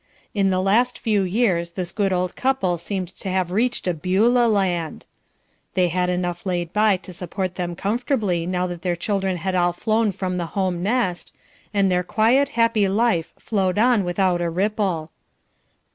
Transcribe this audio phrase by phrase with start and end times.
[0.33, 4.47] In the last few years this good old couple seemed to have reached a Beulah
[4.47, 5.05] land.
[5.75, 9.73] They had enough laid by to support them comfortably now that their children had all
[9.73, 11.35] flown from the home nest,
[11.71, 15.11] and their quiet happy life flowed on without a ripple.